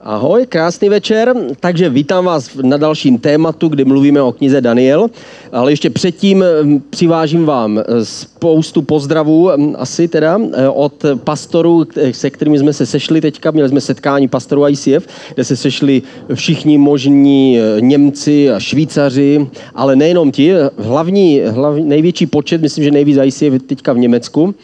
[0.00, 1.34] Ahoj, krásný večer.
[1.60, 5.10] Takže vítám vás na dalším tématu, kdy mluvíme o knize Daniel.
[5.52, 6.44] Ale ještě předtím
[6.90, 13.20] přivážím vám eh, spoustu pozdravů, asi teda, eh, od pastorů, se kterými jsme se sešli
[13.20, 13.50] teďka.
[13.50, 16.02] Měli jsme setkání pastorů ICF, kde se sešli
[16.34, 20.52] všichni možní Němci a Švýcaři, ale nejenom ti.
[20.78, 24.54] Hlavní, hlavní největší počet, myslím, že nejvíc ICF je teďka v Německu.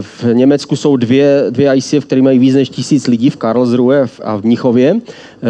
[0.00, 4.36] V Německu jsou dvě, dvě ICF, které mají víc než tisíc lidí v Karlsruhe a
[4.36, 5.00] v Mnichově.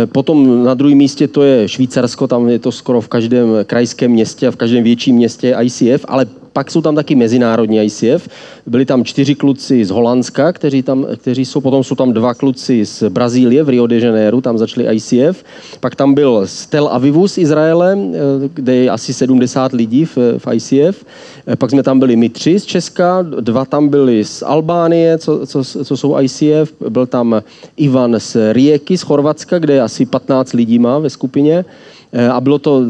[0.07, 4.49] Potom na druhém místě to je Švýcarsko, tam je to skoro v každém krajském městě
[4.49, 8.29] a v každém větším městě ICF, ale pak jsou tam taky mezinárodní ICF.
[8.67, 12.87] Byli tam čtyři kluci z Holandska, kteří, tam, kteří jsou, potom jsou tam dva kluci
[12.87, 15.45] z Brazílie v Rio de Janeiro, tam začali ICF.
[15.81, 18.17] Pak tam byl z Tel Avivu z Izraele, eh,
[18.55, 21.05] kde je asi 70 lidí v, v ICF.
[21.47, 25.47] Eh, pak jsme tam byli my tři z Česka, dva tam byli z Albánie, co,
[25.47, 26.73] co, co jsou ICF.
[26.89, 27.43] Byl tam
[27.77, 31.65] Ivan z Rijeky z Chorvatska, kde asi 15 lidí má ve skupině.
[32.13, 32.83] Eh, a bylo to,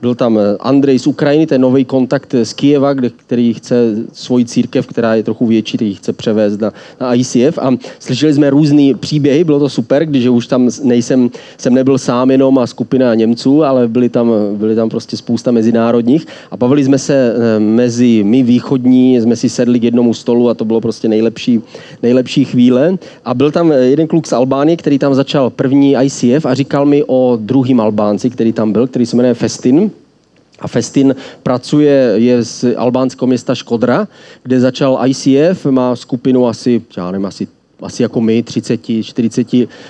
[0.00, 4.86] byl tam Andrej z Ukrajiny, ten nový kontakt z Kijeva, kde, který chce svoji církev,
[4.86, 7.58] která je trochu větší, který chce převést na, na ICF.
[7.58, 12.30] A slyšeli jsme různé příběhy, bylo to super, když už tam nejsem, jsem nebyl sám
[12.30, 16.26] jenom a skupina Němců, ale byli tam, byli tam prostě spousta mezinárodních.
[16.50, 20.54] A bavili jsme se eh, mezi my východní, jsme si sedli k jednomu stolu a
[20.54, 21.60] to bylo prostě nejlepší,
[22.02, 22.98] nejlepší chvíle.
[23.24, 27.04] A byl tam jeden kluk z Albánie, který tam začal první ICF a říkal mi
[27.06, 29.90] o druhým Albánci, který tam byl, který se jmenuje Festin.
[30.60, 34.08] A Festin pracuje, je z albánského města Škodra,
[34.42, 37.48] kde začal ICF, má skupinu asi, já nevím, asi
[37.82, 39.46] asi jako my, 30, 40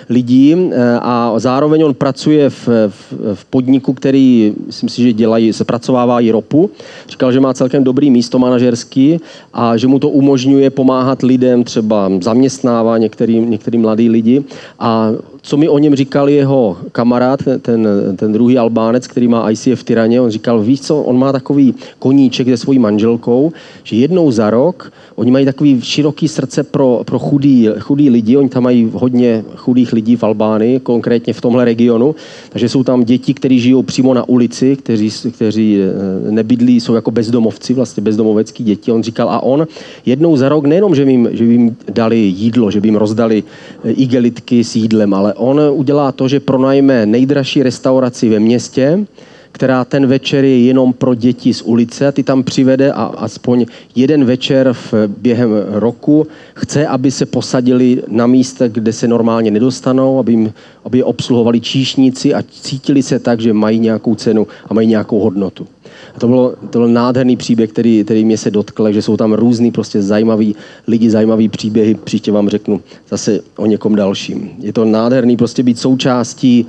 [0.09, 5.53] lidí eh, a zároveň on pracuje v, v, v podniku, který, myslím si, že dělají,
[5.53, 6.71] se pracovávají ropu.
[7.09, 9.21] Říkal, že má celkem dobrý místo manažerský
[9.53, 14.45] a že mu to umožňuje pomáhat lidem, třeba zaměstnává některý, některý mladý lidi
[14.79, 15.11] a
[15.43, 20.21] co mi o něm říkal jeho kamarád, ten, ten druhý Albánec, který má ICF Tyraně,
[20.21, 23.53] on říkal, víš co, on má takový koníček se svojí manželkou,
[23.85, 28.49] že jednou za rok, oni mají takový široký srdce pro, pro chudý, chudý lidi, oni
[28.49, 32.15] tam mají hodně chudých lidí v Albánii, konkrétně v tomhle regionu,
[32.51, 37.11] takže jsou tam děti, kteří žijou přímo na ulici, kteří, kteří eh, nebydlí, jsou jako
[37.11, 38.93] bezdomovci, vlastně bezdomovecký děti.
[38.93, 39.67] On říkal, a on
[40.07, 42.97] jednou za rok, nejenom, že by jim, že by jim dali jídlo, že by jim
[42.97, 43.45] rozdali
[43.85, 49.07] eh, igelitky s jídlem, ale on udělá to, že pronajme nejdražší restauraci ve městě,
[49.53, 53.67] která ten večer je jenom pro děti z ulice a ty tam přivede a aspoň
[53.95, 60.19] jeden večer v během roku chce, aby se posadili na místa, kde se normálně nedostanou,
[60.19, 60.53] aby, jim,
[60.85, 65.21] aby je obsluhovali číšníci a cítili se tak, že mají nějakou cenu a mají nějakou
[65.21, 65.67] hodnotu.
[66.15, 69.33] A to, bylo, to byl nádherný příběh, který, který mě se dotkl, že jsou tam
[69.33, 70.57] různý prostě zajímavý
[70.87, 71.95] lidi, zajímavý příběhy.
[71.95, 74.51] Příště vám řeknu zase o někom dalším.
[74.59, 76.67] Je to nádherný prostě být součástí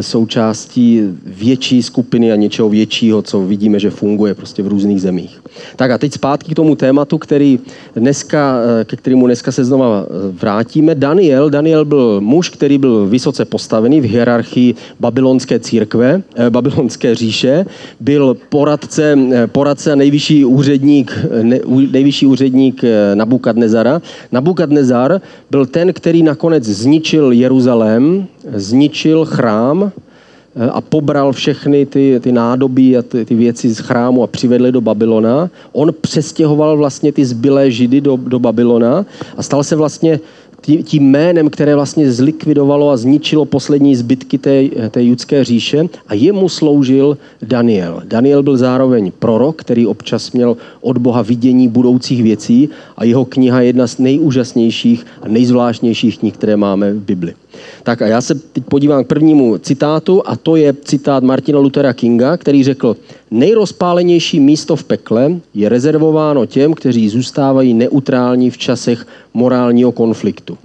[0.00, 5.40] součástí větší skupiny a něčeho většího, co vidíme, že funguje prostě v různých zemích.
[5.76, 7.58] Tak a teď zpátky k tomu tématu, který
[7.96, 10.94] dneska, eh, ke kterému dneska se znova eh, vrátíme.
[10.94, 17.66] Daniel, Daniel byl muž, který byl vysoce postavený v hierarchii babylonské církve, eh, babylonské říše,
[18.00, 21.60] byl poradce, poradce a nejvyšší úředník, ne,
[21.90, 22.82] nejvyšší úředník
[23.14, 24.02] Nabukadnezara.
[24.32, 25.20] Nabukadnezar
[25.50, 32.96] byl ten, který nakonec zničil Jeruzalém, zničil chrám, Eh, a pobral všechny ty, ty nádobí
[32.96, 35.50] a ty, ty věci z chrámu a přivedli do Babylona.
[35.72, 40.20] On přestěhoval vlastně ty zbylé židy do, do Babylona a stal se vlastně
[40.66, 46.48] tím jménem, které vlastně zlikvidovalo a zničilo poslední zbytky té, té judské říše a jemu
[46.48, 48.02] sloužil Daniel.
[48.04, 53.60] Daniel byl zároveň prorok, který občas měl od Boha vidění budoucích věcí a jeho kniha
[53.60, 57.34] je jedna z nejúžasnějších a nejzvláštnějších knih, které máme v Bibli.
[57.82, 61.92] Tak a já se teď podívám k prvnímu citátu a to je citát Martina Luthera
[61.92, 62.96] Kinga, který řekl,
[63.30, 70.58] nejrozpálenější místo v pekle je rezervováno těm, kteří zůstávají neutrální v časech morálního konfliktu.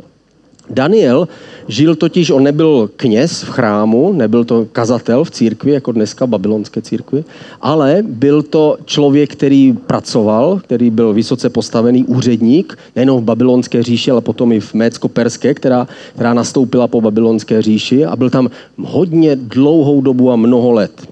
[0.70, 1.28] Daniel
[1.68, 6.82] žil totiž, on nebyl kněz v chrámu, nebyl to kazatel v církvi, jako dneska babylonské
[6.82, 7.24] církvi,
[7.62, 14.12] ale byl to člověk, který pracoval, který byl vysoce postavený úředník, nejenom v babylonské říši,
[14.12, 19.35] ale potom i v Mécko-Perské, která, která nastoupila po babylonské říši a byl tam hodně
[19.35, 21.10] dlouhou dobu a mnoho let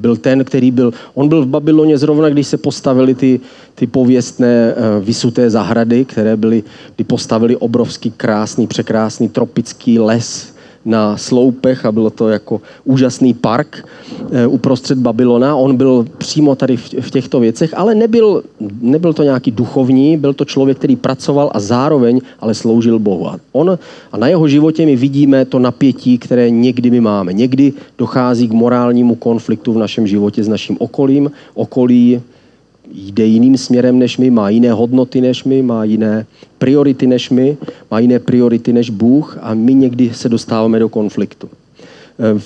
[0.00, 3.40] byl ten, který byl, on byl v Babyloně zrovna, když se postavili ty,
[3.74, 6.62] ty pověstné uh, vysuté zahrady, které byly,
[6.96, 10.54] kdy postavili obrovský krásný, překrásný tropický les
[10.84, 13.88] na sloupech a bylo to jako úžasný park
[14.32, 15.56] eh, uprostřed Babylona.
[15.56, 18.42] On byl přímo tady v těchto věcech, ale nebyl,
[18.80, 23.28] nebyl to nějaký duchovní, byl to člověk, který pracoval a zároveň ale sloužil Bohu.
[23.28, 23.78] A, on,
[24.12, 27.32] a na jeho životě my vidíme to napětí, které někdy my máme.
[27.32, 31.30] Někdy dochází k morálnímu konfliktu v našem životě s naším okolím.
[31.54, 32.20] Okolí
[32.94, 36.26] jde jiným směrem než my, má jiné hodnoty než my, má jiné
[36.58, 37.56] priority než my,
[37.90, 41.48] má jiné priority než Bůh a my někdy se dostáváme do konfliktu.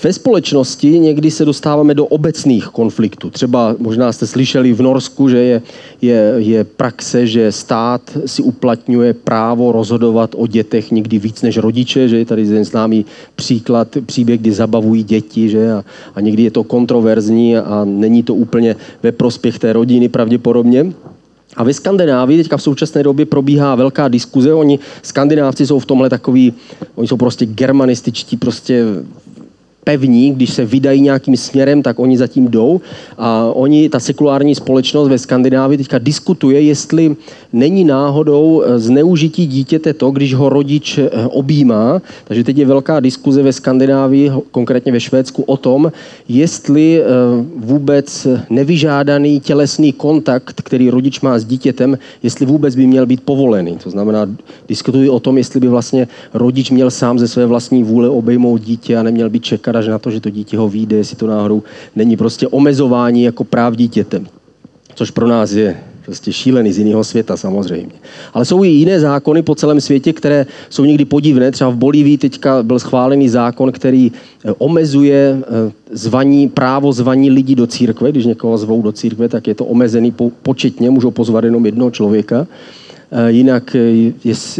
[0.02, 3.30] Ve společnosti někdy se dostáváme do obecných konfliktů.
[3.30, 5.62] Třeba možná jste slyšeli v Norsku, že je,
[6.02, 12.08] je, je praxe, že stát si uplatňuje právo rozhodovat o dětech někdy víc než rodiče,
[12.08, 13.04] že je tady ten známý
[13.36, 15.84] příklad, příběh, kdy zabavují děti, že a,
[16.14, 20.92] a někdy je to kontroverzní a není to úplně ve prospěch té rodiny pravděpodobně.
[21.56, 24.54] A ve Skandinávii teďka v současné době probíhá velká diskuze.
[24.54, 26.52] Oni, skandinávci jsou v tomhle takový,
[26.94, 28.84] oni jsou prostě germanističtí, prostě
[29.84, 32.80] pevní, když se vydají nějakým směrem, tak oni zatím jdou.
[33.18, 37.16] A oni, ta sekulární společnost ve Skandinávii teďka diskutuje, jestli
[37.52, 42.02] není náhodou eh, zneužití dítěte to, když ho rodič eh, objímá.
[42.24, 45.92] Takže teď je velká diskuze ve Skandinávii, konkrétně ve Švédsku, o tom,
[46.28, 47.04] jestli eh,
[47.56, 53.76] vůbec nevyžádaný tělesný kontakt, který rodič má s dítětem, jestli vůbec by měl být povolený.
[53.84, 54.26] To znamená,
[54.68, 58.96] diskutují o tom, jestli by vlastně rodič měl sám ze své vlastní vůle obejmout dítě
[58.96, 61.62] a neměl by čekat až na to, že to dítě ho vyjde, jestli to náhodou
[61.96, 64.26] není prostě omezování jako práv dítětem.
[64.94, 67.92] Což pro nás je prostě šílený z jiného světa samozřejmě.
[68.34, 71.50] Ale jsou i jiné zákony po celém světě, které jsou někdy podivné.
[71.50, 77.54] Třeba v Bolívii teďka byl schválený zákon, který eh, omezuje eh, zvaní, právo zvaní lidí
[77.54, 78.12] do církve.
[78.12, 82.46] Když někoho zvou do církve, tak je to omezený početně, můžou pozvat jenom jednoho člověka.
[83.16, 83.76] Eh, jinak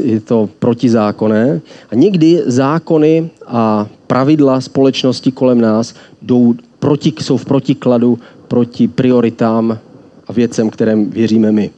[0.05, 1.61] je to protizákonné.
[1.91, 8.19] A někdy zákony a pravidla společnosti kolem nás jdou proti, jsou v protikladu
[8.49, 9.79] proti prioritám
[10.29, 11.71] a věcem, kterým věříme my.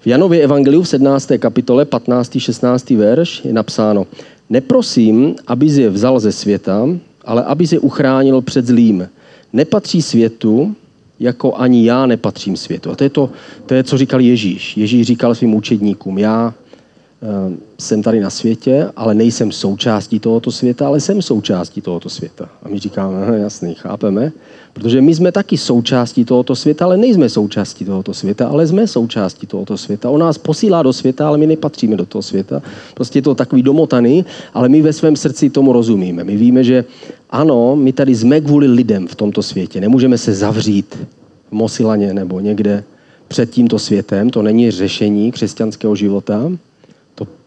[0.00, 1.30] V Janově evangeliu v 17.
[1.38, 2.38] kapitole 15.
[2.38, 2.90] 16.
[2.90, 4.06] verš je napsáno
[4.50, 6.88] Neprosím, aby je vzal ze světa,
[7.24, 9.08] ale aby je uchránil před zlým.
[9.52, 10.74] Nepatří světu,
[11.20, 12.90] jako ani já nepatřím světu.
[12.90, 13.30] A to je to,
[13.66, 14.76] to je, co říkal Ježíš.
[14.76, 16.54] Ježíš říkal svým učedníkům, já
[17.78, 22.48] jsem tady na světě, ale nejsem součástí tohoto světa, ale jsem součástí tohoto světa.
[22.62, 24.32] A my říkáme, jasný, chápeme,
[24.72, 29.46] protože my jsme taky součástí tohoto světa, ale nejsme součástí tohoto světa, ale jsme součástí
[29.46, 30.10] tohoto světa.
[30.10, 32.62] On nás posílá do světa, ale my nepatříme do toho světa.
[32.94, 34.24] Prostě je to takový domotaný,
[34.54, 36.24] ale my ve svém srdci tomu rozumíme.
[36.24, 36.84] My víme, že
[37.30, 39.80] ano, my tady jsme kvůli lidem v tomto světě.
[39.80, 40.98] Nemůžeme se zavřít
[41.48, 42.84] v Mosilaně nebo někde
[43.28, 44.30] před tímto světem.
[44.30, 46.50] To není řešení křesťanského života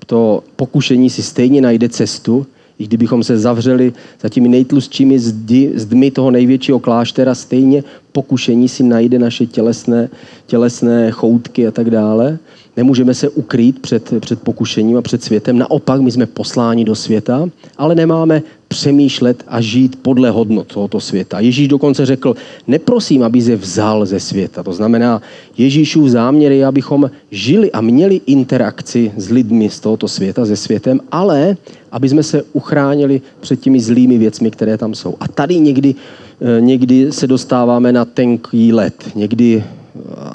[0.06, 2.46] to pokušení si stejně najde cestu,
[2.80, 8.84] i kdybychom se zavřeli za těmi nejtlustšími zdi, zdmi toho největšího kláštera, stejně pokušení si
[8.84, 10.10] najde naše tělesné,
[10.46, 12.38] tělesné choutky a tak dále.
[12.78, 15.58] Nemůžeme se ukrýt před, před pokušením a před světem.
[15.58, 21.40] Naopak, my jsme posláni do světa, ale nemáme přemýšlet a žít podle hodnot tohoto světa.
[21.40, 22.36] Ježíš dokonce řekl,
[22.68, 24.64] neprosím, aby je vzal ze světa.
[24.64, 25.22] To znamená,
[25.58, 31.04] Ježíšův záměr je, abychom žili a měli interakci s lidmi z tohoto světa, se světem,
[31.12, 31.58] ale
[31.92, 35.16] aby jsme se uchránili před těmi zlými věcmi, které tam jsou.
[35.20, 38.96] A tady někdy, eh, někdy se dostáváme na tenký let.
[39.16, 39.64] Někdy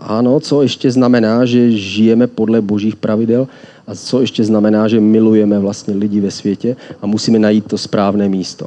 [0.04, 3.48] ano, co ještě znamená, že žijeme podle božích pravidel
[3.86, 8.28] a co ještě znamená, že milujeme vlastně lidi ve světě a musíme najít to správné
[8.28, 8.66] místo.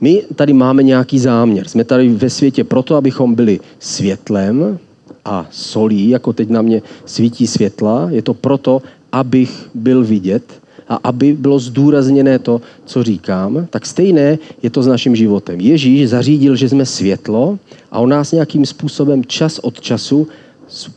[0.00, 1.68] My tady máme nějaký záměr.
[1.68, 4.78] Jsme tady ve světě proto, abychom byli světlem
[5.24, 8.08] a solí, jako teď na mě svítí světla.
[8.10, 8.82] Je to proto,
[9.12, 10.44] abych byl vidět
[10.88, 15.60] a aby bylo zdůrazněné to, co říkám, tak stejné je to s naším životem.
[15.60, 17.58] Ježíš zařídil, že jsme světlo
[17.90, 20.28] a on nás nějakým způsobem čas od času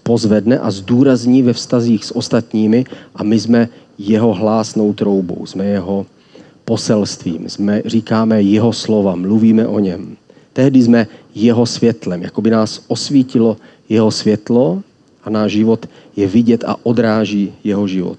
[0.04, 2.86] pozvedne a zdůrazní ve vztazích s ostatními
[3.16, 6.06] a my jsme jeho hlásnou troubou, jsme jeho
[6.66, 10.18] poselstvím, jsme, říkáme jeho slova, mluvíme o něm.
[10.54, 13.58] Tehdy jsme jeho světlem, jako by nás osvítilo
[13.90, 14.82] jeho světlo
[15.24, 15.86] a náš život
[16.16, 18.18] je vidět a odráží jeho život.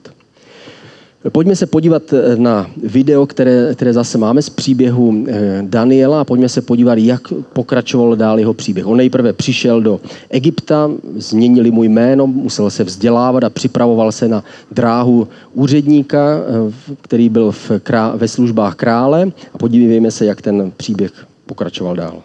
[1.31, 6.25] Pojďme se podívat eh, na video, které, které zase máme z příběhu eh, Daniela a
[6.25, 7.21] pojďme se podívat, jak
[7.52, 8.87] pokračoval dál jeho příběh.
[8.87, 10.00] On nejprve přišel do
[10.31, 17.29] Egypta, změnili mu jméno, musel se vzdělávat a připravoval se na dráhu úředníka, eh, který
[17.29, 21.12] byl v krá- ve službách krále a podívejme se, jak ten příběh
[21.47, 22.23] pokračoval dál.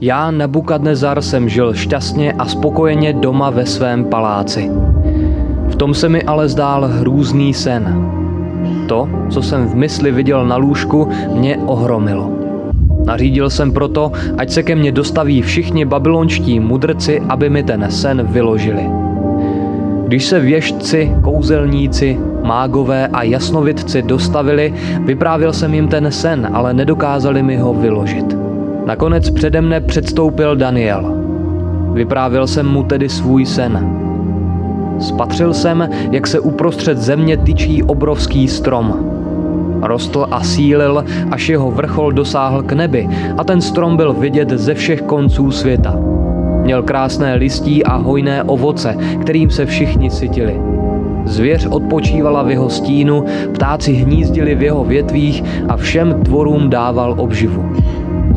[0.00, 4.70] Já, Nebukadnezar, jsem žil šťastně a spokojeně doma ve svém paláci.
[5.74, 8.10] V tom se mi ale zdál hrůzný sen.
[8.88, 12.30] To, co jsem v mysli viděl na lůžku, mě ohromilo.
[13.04, 18.26] Nařídil jsem proto, ať se ke mně dostaví všichni babylonští mudrci, aby mi ten sen
[18.30, 18.90] vyložili.
[20.06, 27.42] Když se věžci, kouzelníci, mágové a jasnovidci dostavili, vyprávěl jsem jim ten sen, ale nedokázali
[27.42, 28.36] mi ho vyložit.
[28.86, 31.14] Nakonec přede mne předstoupil Daniel.
[31.92, 34.04] Vyprávěl jsem mu tedy svůj sen.
[34.98, 38.94] Spatřil jsem, jak se uprostřed země tyčí obrovský strom.
[39.82, 43.08] Rostl a sílil, až jeho vrchol dosáhl k nebi
[43.38, 45.96] a ten strom byl vidět ze všech konců světa.
[46.62, 50.60] Měl krásné listí a hojné ovoce, kterým se všichni sytili.
[51.24, 57.64] Zvěř odpočívala v jeho stínu, ptáci hnízdili v jeho větvích a všem tvorům dával obživu.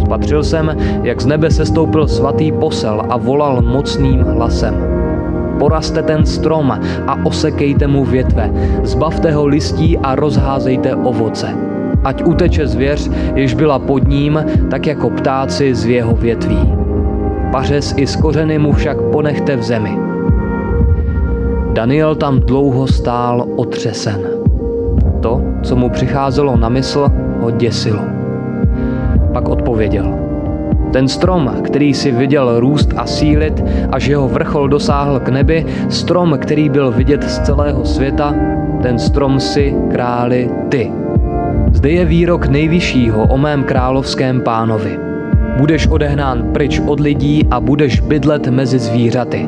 [0.01, 4.96] Spatřil jsem, jak z nebe sestoupil svatý posel a volal mocným hlasem.
[5.59, 6.71] Poraste ten strom
[7.07, 8.51] a osekejte mu větve,
[8.83, 11.47] zbavte ho listí a rozházejte ovoce.
[12.03, 16.73] Ať uteče zvěř, jež byla pod ním, tak jako ptáci z jeho větví.
[17.51, 19.97] Pařez i z kořeny mu však ponechte v zemi.
[21.73, 24.21] Daniel tam dlouho stál otřesen.
[25.21, 27.11] To, co mu přicházelo na mysl,
[27.41, 28.01] ho děsilo.
[29.33, 30.19] Pak odpověděl–
[30.93, 36.37] ten strom, který si viděl růst a sílit, až jeho vrchol dosáhl k nebi, strom,
[36.41, 38.35] který byl vidět z celého světa,
[38.81, 40.91] ten strom si králi ty.
[41.73, 44.99] Zde je výrok nejvyššího o mém královském pánovi.
[45.57, 49.47] Budeš odehnán pryč od lidí a budeš bydlet mezi zvířaty.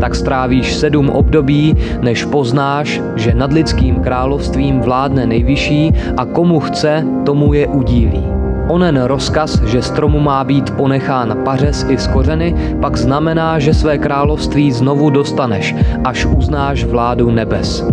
[0.00, 7.04] Tak strávíš sedm období, než poznáš, že nad lidským královstvím vládne nejvyšší a komu chce,
[7.24, 8.37] tomu je udílí.
[8.68, 13.98] Onen rozkaz, že stromu má být ponechán pařez i z kořeny, pak znamená, že své
[13.98, 17.84] království znovu dostaneš, až uznáš vládu nebes.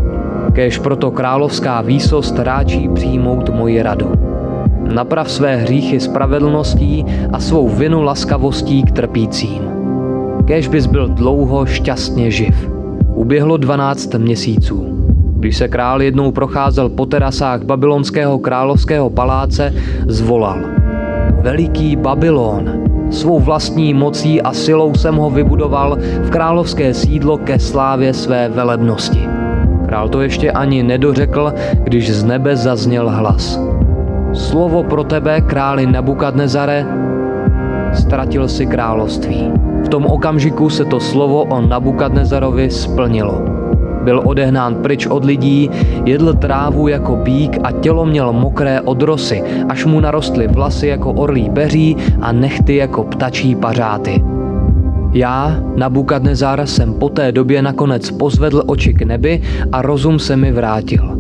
[0.54, 4.12] Kéž proto královská výsost ráčí přijmout moji radu.
[4.94, 9.62] Naprav své hříchy spravedlností a svou vinu laskavostí k trpícím.
[10.46, 12.70] Kéž bys byl dlouho šťastně živ.
[13.16, 14.95] Uběhlo 12 měsíců.
[15.46, 19.74] Když se král jednou procházel po terasách babylonského královského paláce,
[20.08, 20.58] zvolal.
[21.42, 22.72] Veliký Babylon,
[23.10, 29.28] svou vlastní mocí a silou jsem ho vybudoval v královské sídlo ke slávě své velebnosti.
[29.86, 33.60] Král to ještě ani nedořekl, když z nebe zazněl hlas.
[34.34, 36.86] Slovo pro tebe, králi Nabukadnezare,
[37.94, 39.52] ztratil si království.
[39.86, 43.65] V tom okamžiku se to slovo o Nabukadnezarovi splnilo.
[44.06, 45.70] Byl odehnán pryč od lidí,
[46.06, 51.12] jedl trávu jako bík a tělo měl mokré od rosy, až mu narostly vlasy jako
[51.14, 54.24] orlí beří a nechty jako ptačí pařáty.
[55.14, 60.52] Já, Nabukadnezar, jsem po té době nakonec pozvedl oči k nebi a rozum se mi
[60.52, 61.18] vrátil.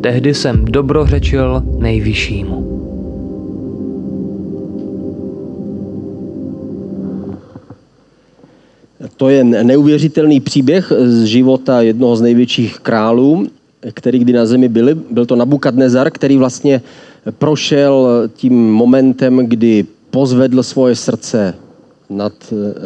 [0.00, 2.77] Tehdy jsem dobrořečil nejvyššímu.
[9.18, 13.46] To je neuvěřitelný příběh z života jednoho z největších králů,
[13.94, 14.94] který kdy na zemi byli.
[14.94, 16.82] Byl to Nabukadnezar, který vlastně
[17.38, 21.54] prošel tím momentem, kdy pozvedl svoje srdce
[22.10, 22.32] nad,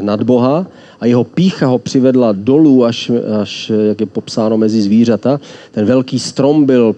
[0.01, 0.67] nad Boha
[1.01, 3.11] a jeho pícha ho přivedla dolů, až,
[3.43, 5.41] až jak je popsáno mezi zvířata.
[5.71, 6.97] Ten velký strom byl,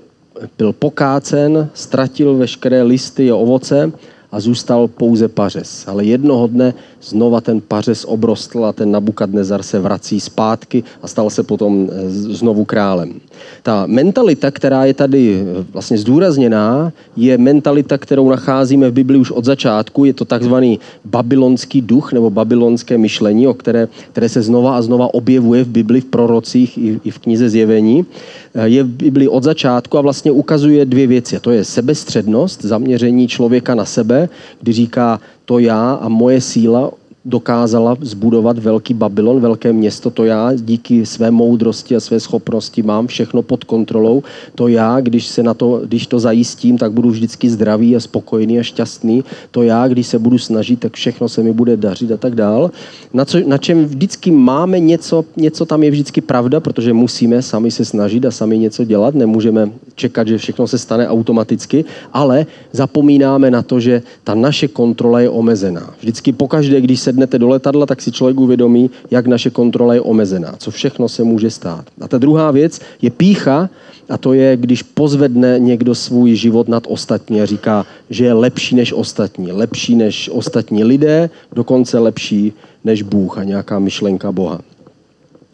[0.59, 3.93] byl pokácen, ztratil veškeré listy a ovoce
[4.35, 5.85] a zůstal pouze pařez.
[5.87, 11.31] Ale jednoho dne znova ten pařez obrostl a ten Nabukadnezar se vrací zpátky a stal
[11.31, 13.15] se potom eh, znovu králem.
[13.63, 19.31] Ta mentalita, která je tady eh, vlastně zdůrazněná, je mentalita, kterou nacházíme v Bibli už
[19.31, 20.05] od začátku.
[20.05, 25.15] Je to takzvaný babylonský duch nebo babylonské myšlení, o které, které se znova a znova
[25.15, 28.07] objevuje v Bibli, v prorocích i, i v knize Zjevení.
[28.55, 31.41] Eh, je v Bibli od začátku a vlastně ukazuje dvě věci.
[31.41, 34.29] To je sebestřednost, zaměření člověka na sebe,
[34.61, 36.91] kdy říká, to já a moje síla
[37.25, 43.07] dokázala zbudovat velký Babylon, velké město, to já díky své moudrosti a své schopnosti mám
[43.07, 44.23] všechno pod kontrolou.
[44.55, 48.59] To já, když se na to, když to zajistím, tak budu vždycky zdravý a spokojený
[48.59, 49.25] a šťastný.
[49.51, 52.71] To já, když se budu snažit, tak všechno se mi bude dařit a tak dál.
[53.13, 57.71] Na, co, na čem vždycky máme něco, něco tam je vždycky pravda, protože musíme sami
[57.71, 63.51] se snažit a sami něco dělat, nemůžeme čekat, že všechno se stane automaticky, ale zapomínáme
[63.51, 65.95] na to, že ta naše kontrola je omezená.
[66.01, 70.01] Vždycky pokaždé, když se sednete do letadla, tak si člověk uvědomí, jak naše kontrola je
[70.01, 71.85] omezená, co všechno se může stát.
[72.01, 73.71] A ta druhá věc je pícha,
[74.11, 78.77] a to je, když pozvedne někdo svůj život nad ostatní a říká, že je lepší
[78.77, 82.53] než ostatní, lepší než ostatní lidé, dokonce lepší
[82.85, 84.61] než Bůh a nějaká myšlenka Boha.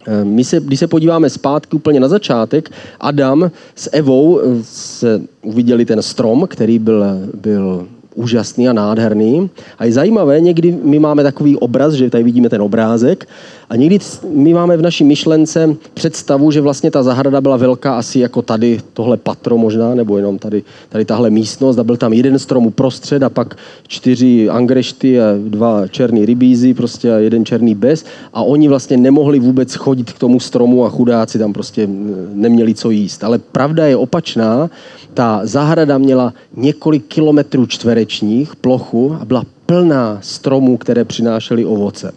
[0.07, 5.21] Eh, my se, když se podíváme zpátky úplně na začátek, Adam s Evou eh, se
[5.43, 9.51] uviděli ten strom, který byl, byl úžasný a nádherný.
[9.79, 13.29] A je zajímavé, někdy my máme takový obraz, že tady vidíme ten obrázek,
[13.71, 13.99] a někdy
[14.31, 18.79] my máme v naší myšlence představu, že vlastně ta zahrada byla velká asi jako tady
[18.93, 23.23] tohle patro možná, nebo jenom tady, tady tahle místnost a byl tam jeden strom uprostřed
[23.23, 23.57] a pak
[23.89, 29.39] čtyři angrešty a dva černý rybízy prostě a jeden černý bez a oni vlastně nemohli
[29.39, 31.89] vůbec chodit k tomu stromu a chudáci tam prostě
[32.33, 33.25] neměli co jíst.
[33.25, 34.71] Ale pravda je opačná,
[35.15, 42.13] ta zahrada měla několik kilometrů čtverečních plochu a byla plná stromů, které přinášely ovoce.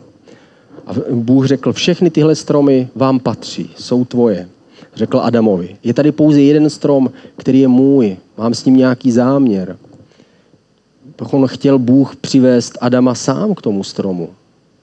[0.87, 4.49] A Bůh řekl, všechny tyhle stromy vám patří, jsou tvoje.
[4.95, 9.77] Řekl Adamovi, je tady pouze jeden strom, který je můj, mám s ním nějaký záměr.
[11.31, 14.29] On chtěl Bůh přivést Adama sám k tomu stromu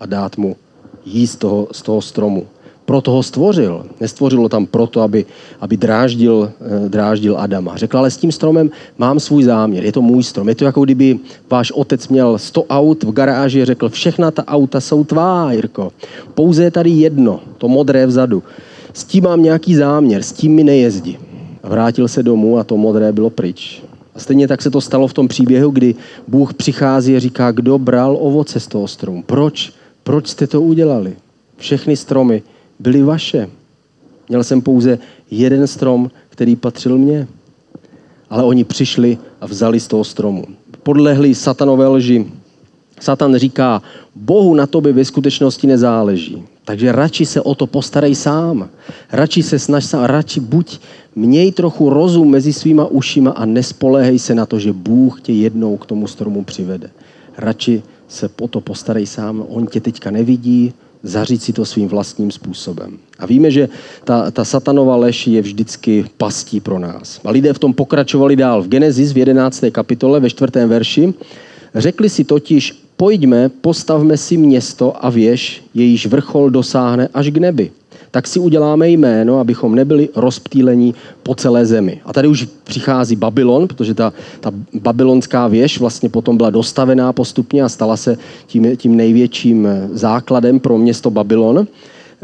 [0.01, 0.57] a dát mu
[1.05, 2.47] jíst toho, z toho stromu
[2.91, 3.87] proto ho stvořil.
[4.01, 5.27] Nestvořilo tam proto, aby,
[5.61, 7.77] aby dráždil, eh, dráždil Adama.
[7.77, 10.49] Řekl, ale s tím stromem mám svůj záměr, je to můj strom.
[10.49, 11.19] Je to jako kdyby
[11.51, 15.93] váš otec měl 100 aut v garáži a řekl, všechna ta auta jsou tvá, Jirko.
[16.35, 18.43] Pouze je tady jedno, to modré vzadu.
[18.93, 21.19] S tím mám nějaký záměr, s tím mi nejezdí.
[21.63, 23.83] A vrátil se domů a to modré bylo pryč.
[24.15, 25.95] A stejně tak se to stalo v tom příběhu, kdy
[26.29, 29.23] Bůh přichází a říká, kdo bral ovoce z toho stromu.
[29.23, 29.73] Proč?
[30.03, 31.15] Proč jste to udělali?
[31.57, 32.43] Všechny stromy
[32.81, 33.49] byly vaše.
[34.29, 34.99] Měl jsem pouze
[35.31, 37.29] jeden strom, který patřil mně.
[38.31, 40.45] Ale oni přišli a vzali z toho stromu.
[40.83, 42.27] Podlehli satanové lži.
[43.01, 43.83] Satan říká,
[44.15, 46.43] Bohu na tobě ve skutečnosti nezáleží.
[46.65, 48.69] Takže radši se o to postarej sám.
[49.13, 50.79] Radši se snaž sám, radši buď,
[51.15, 55.77] měj trochu rozum mezi svýma ušima a nespoléhej se na to, že Bůh tě jednou
[55.77, 56.91] k tomu stromu přivede.
[57.39, 59.45] Radši se o to postarej sám.
[59.49, 60.73] On tě teďka nevidí,
[61.03, 62.99] zaříct si to svým vlastním způsobem.
[63.19, 63.69] A víme, že
[64.05, 67.21] ta, ta satanova lež je vždycky pastí pro nás.
[67.25, 68.63] A lidé v tom pokračovali dál.
[68.63, 69.65] V Genesis v 11.
[69.73, 70.53] kapitole ve 4.
[70.67, 71.15] verši
[71.75, 77.71] řekli si totiž, pojďme, postavme si město a věž, jejíž vrchol dosáhne až k nebi
[78.11, 82.01] tak si uděláme jméno, abychom nebyli rozptýlení po celé zemi.
[82.05, 84.51] A tady už přichází Babylon, protože ta, ta
[84.81, 90.79] babylonská věž vlastně potom byla dostavená postupně a stala se tím, tím největším základem pro
[90.79, 91.67] město Babylon.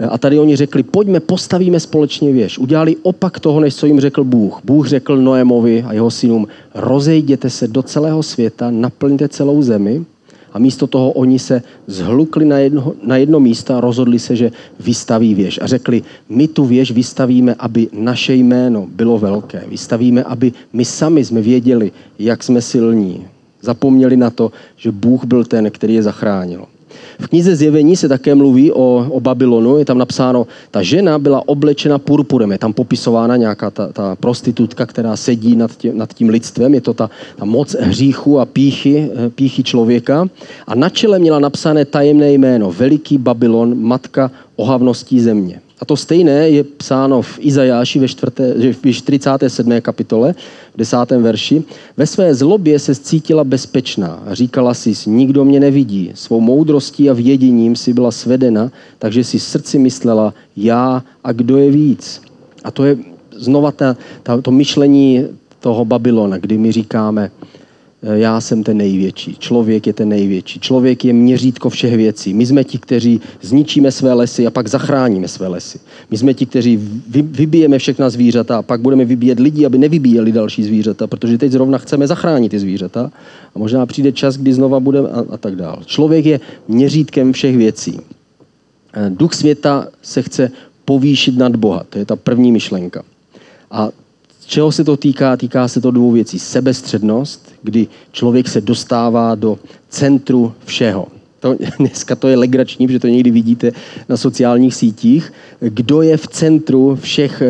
[0.09, 2.59] A tady oni řekli, pojďme, postavíme společně věž.
[2.59, 4.61] Udělali opak toho, než co jim řekl Bůh.
[4.65, 10.05] Bůh řekl Noémovi a jeho synům, rozejděte se do celého světa, naplňte celou zemi
[10.57, 14.53] a místo toho oni se zhlukli na jedno, na jedno místo a rozhodli se, že
[14.81, 15.61] vystaví věž.
[15.63, 19.65] A řekli, my tu věž vystavíme, aby naše jméno bylo velké.
[19.69, 23.27] Vystavíme, aby my sami jsme věděli, jak jsme silní.
[23.61, 26.65] Zapomněli na to, že Bůh byl ten, který je zachránil.
[27.19, 31.49] V knize Zjevení se také mluví o, o Babylonu, je tam napsáno, ta žena byla
[31.49, 36.29] oblečena purpurem, je tam popisována nějaká ta, ta prostitutka, která sedí nad tím, nad tím
[36.29, 40.27] lidstvem, je to ta, ta moc hříchu a píchy, eh, píchy člověka.
[40.67, 45.61] A na čele měla napsané tajemné jméno, Veliký Babylon, matka ohavností země.
[45.81, 49.81] A to stejné je psáno v Izajáši ve, čtvrté, v 47.
[49.81, 50.35] kapitole,
[50.75, 50.97] v 10.
[51.21, 51.65] verši.
[51.97, 54.23] Ve své zlobě se cítila bezpečná.
[54.33, 56.11] Říkala si, nikdo mě nevidí.
[56.15, 61.71] Svou moudrostí a věděním si byla svedena, takže si srdci myslela, já a kdo je
[61.71, 62.23] víc.
[62.65, 62.97] A to je
[63.37, 65.25] znova ta, ta, to myšlení
[65.61, 67.31] toho Babylona, kdy my říkáme,
[68.15, 72.35] já jsem ten největší, člověk je ten největší, člověk je měřítko všech věcí.
[72.35, 75.79] My jsme ti, kteří zničíme své lesy a pak zachráníme své lesy.
[76.11, 76.77] My jsme ti, kteří
[77.09, 81.79] vybijeme všechna zvířata a pak budeme vybíjet lidi, aby nevybíjeli další zvířata, protože teď zrovna
[81.79, 83.11] chceme zachránit ty zvířata
[83.55, 85.83] a možná přijde čas, kdy znova budeme a, a tak dál.
[85.87, 88.01] Člověk je měřítkem všech věcí.
[88.95, 90.51] Eh, duch světa se chce
[90.85, 93.03] povýšit nad Boha, to je ta první myšlenka.
[93.71, 93.89] A
[94.47, 95.37] čeho se to týká?
[95.37, 96.39] Týká se to dvou věcí.
[96.39, 101.07] Sebestřednost, kdy člověk se dostává do centru všeho.
[101.41, 103.73] To, dneska to je legrační, protože to někdy vidíte
[104.09, 105.33] na sociálních sítích.
[105.61, 107.43] Kdo je v centru všech,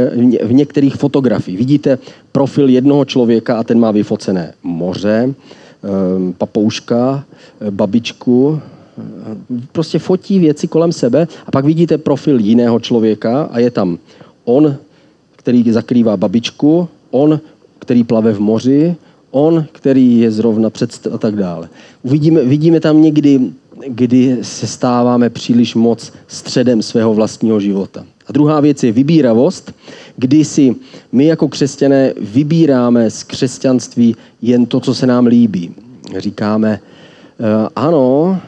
[0.43, 1.57] v některých fotografií.
[1.57, 1.99] Vidíte
[2.33, 5.35] profil jednoho člověka a ten má vyfocené moře,
[5.85, 7.25] ehm, papouška,
[7.71, 8.61] babičku,
[9.73, 13.99] prostě fotí věci kolem sebe a pak vidíte profil jiného člověka a je tam
[14.45, 14.77] on
[15.47, 17.41] který zakrývá babičku, on,
[17.79, 18.97] který plave v moři,
[19.31, 21.69] on, který je zrovna před a tak dále.
[22.03, 23.41] Uvidíme, vidíme tam někdy,
[23.87, 28.05] kdy se stáváme příliš moc středem svého vlastního života.
[28.27, 29.75] A druhá věc je vybíravost,
[30.17, 30.75] kdy si
[31.13, 35.75] my jako křesťané vybíráme z křesťanství jen to, co se nám líbí.
[36.19, 38.41] Říkáme, eh, ano,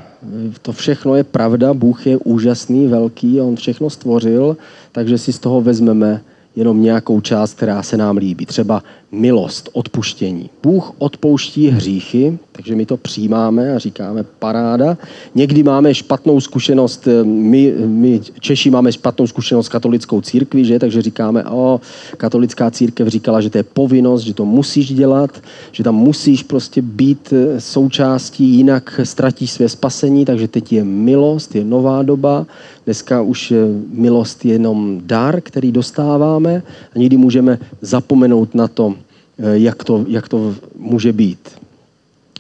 [0.63, 4.57] to všechno je pravda, Bůh je úžasný, velký, on všechno stvořil,
[4.93, 6.21] takže si z toho vezmeme
[6.57, 8.47] jenom nějakou část, která se nám líbí.
[8.47, 8.83] Třeba
[9.13, 10.51] milost, odpuštění.
[10.63, 14.97] Bůh odpouští hříchy, takže my to přijímáme a říkáme paráda.
[15.35, 20.79] Někdy máme špatnou zkušenost, my, my Češi máme špatnou zkušenost s katolickou církví, že?
[20.79, 21.81] takže říkáme, o,
[22.17, 26.83] katolická církev říkala, že to je povinnost, že to musíš dělat, že tam musíš prostě
[26.83, 32.47] být součástí, jinak ztratíš své spasení, takže teď je milost, je nová doba,
[32.89, 33.53] dneska už
[33.93, 36.63] milost je jenom dar, který dostáváme
[36.97, 38.95] a někdy můžeme zapomenout na to,
[39.39, 41.39] Eh, jak to, jak to může být.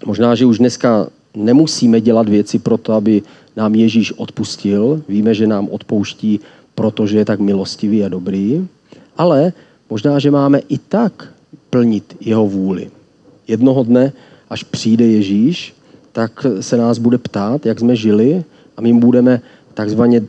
[0.07, 3.23] Možná, že už dneska nemusíme dělat věci pro to, aby
[3.57, 5.03] nám Ježíš odpustil.
[5.09, 6.41] Víme, že nám odpouští,
[6.75, 8.67] protože je tak milostivý a dobrý.
[9.17, 9.53] Ale
[9.91, 11.35] možná, že máme i tak
[11.71, 12.91] plnit jeho vůli.
[13.49, 14.13] Jednoho dne,
[14.51, 15.75] až přijde Ježíš,
[16.13, 18.45] tak se nás bude ptát, jak jsme žili
[18.77, 19.41] a my budeme
[19.75, 20.23] takzvaně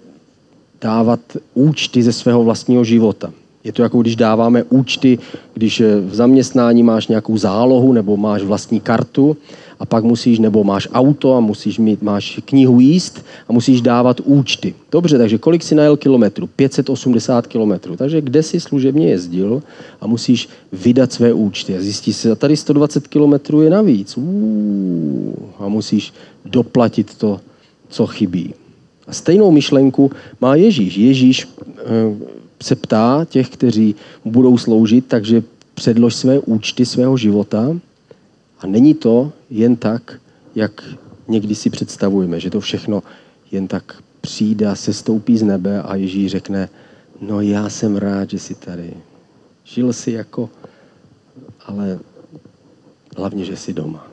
[0.82, 1.20] dávat
[1.54, 3.32] účty ze svého vlastního života.
[3.64, 5.20] Je to jako když dáváme účty,
[5.54, 9.38] když eh, v zaměstnání máš nějakou zálohu nebo máš vlastní kartu
[9.80, 14.20] a pak musíš, nebo máš auto a musíš mít, máš knihu jíst a musíš dávat
[14.20, 14.76] účty.
[14.92, 16.48] Dobře, takže kolik si najel kilometrů?
[16.48, 17.96] 580 kilometrů.
[17.96, 19.64] Takže kde si služebně jezdil
[20.02, 24.18] a musíš vydat své účty a zjistíš si, tady 120 kilometrů je navíc.
[24.18, 26.14] Uuu, a musíš
[26.46, 27.40] doplatit to,
[27.90, 28.54] co chybí.
[29.10, 30.98] A stejnou myšlenku má Ježíš.
[30.98, 31.84] Ježíš eh,
[32.64, 33.96] se ptá těch, kteří
[34.26, 35.44] budou sloužit, takže
[35.74, 37.78] předlož své účty svého života
[38.60, 40.22] a není to jen tak,
[40.56, 40.84] jak
[41.28, 43.04] někdy si představujeme, že to všechno
[43.52, 46.70] jen tak přijde a se stoupí z nebe a Ježíš řekne,
[47.22, 48.94] no já jsem rád, že jsi tady.
[49.64, 50.50] Žil jsi jako,
[51.66, 52.00] ale
[53.18, 54.08] hlavně, že jsi doma.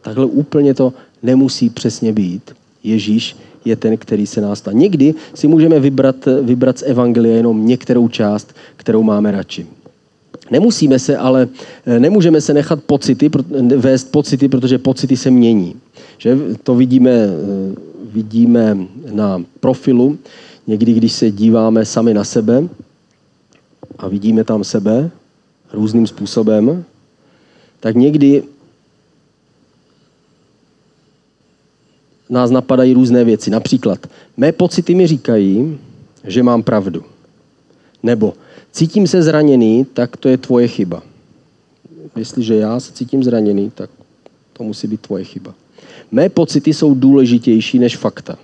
[0.00, 0.92] Takhle úplně to
[1.22, 2.54] nemusí přesně být.
[2.82, 4.72] Ježíš je ten, který se nás stá.
[4.72, 9.66] Někdy si můžeme vybrat, vybrat z Evangelia jenom některou část, kterou máme radši.
[10.50, 11.48] Nemusíme se ale,
[11.98, 13.30] nemůžeme se nechat pocity,
[13.76, 15.74] vést pocity, protože pocity se mění.
[16.18, 17.26] Že to vidíme,
[18.12, 18.78] vidíme
[19.12, 20.18] na profilu,
[20.66, 22.68] někdy, když se díváme sami na sebe
[23.98, 25.10] a vidíme tam sebe
[25.72, 26.84] různým způsobem,
[27.80, 28.42] tak někdy
[32.30, 33.50] nás napadají různé věci.
[33.50, 35.78] Například, mé pocity mi říkají,
[36.24, 37.04] že mám pravdu.
[38.02, 38.34] Nebo
[38.72, 41.02] cítím se zraněný, tak to je tvoje chyba.
[42.16, 43.90] Jestliže já se cítím zraněný, tak
[44.52, 45.54] to musí být tvoje chyba.
[46.10, 48.38] Mé pocity jsou důležitější než fakta.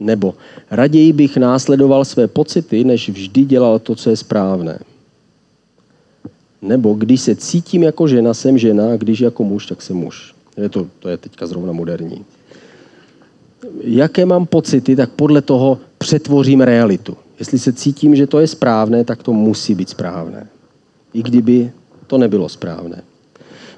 [0.00, 0.34] Nebo
[0.70, 4.78] raději bych následoval své pocity, než vždy dělal to, co je správné.
[6.62, 10.34] Nebo když se cítím jako žena, jsem žena, a když jako muž, tak jsem muž.
[10.62, 12.24] Je to, to je teďka zrovna moderní.
[13.80, 17.16] Jaké mám pocity, tak podle toho přetvořím realitu.
[17.38, 20.46] Jestli se cítím, že to je správné, tak to musí být správné.
[21.14, 21.72] I kdyby
[22.06, 23.02] to nebylo správné.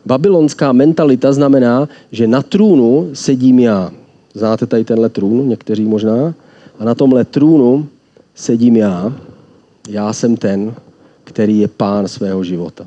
[0.06, 3.90] Babylonská mentalita znamená, že na trůnu sedím já.
[4.34, 6.34] Znáte tady tenhle trůn, někteří možná?
[6.78, 7.88] A na tomhle trůnu
[8.34, 9.12] sedím já.
[9.88, 10.74] Já jsem ten,
[11.24, 12.86] který je pán svého života.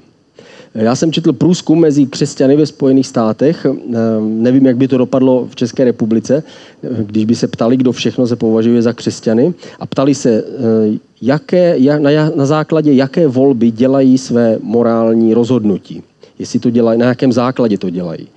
[0.75, 3.65] Já jsem četl průzkum mezi křesťany ve Spojených státech.
[3.65, 6.43] Eh, nevím, jak by to dopadlo v České republice,
[6.81, 9.53] když by se ptali, kdo všechno se považuje za křesťany.
[9.79, 11.77] A ptali se, eh, jaké,
[12.35, 16.03] na základě jaké volby dělají své morální rozhodnutí.
[16.39, 18.27] Jestli to dělají, na jakém základě to dělají.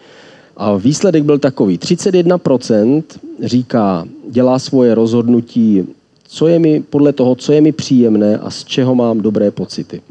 [0.57, 1.79] A výsledek byl takový.
[1.79, 3.03] 31%
[3.43, 5.87] říká, dělá svoje rozhodnutí
[6.29, 10.03] co je mi, podle toho, co je mi příjemné a z čeho mám dobré pocity.